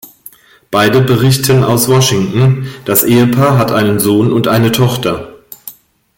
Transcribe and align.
Beide 0.71 1.01
berichten 1.01 1.63
aus 1.63 1.87
Washington, 1.87 2.67
das 2.85 3.03
Ehepaar 3.03 3.59
hat 3.59 3.71
einen 3.71 3.99
Sohn 3.99 4.33
und 4.33 4.47
eine 4.47 4.71
Tochter. 4.71 5.35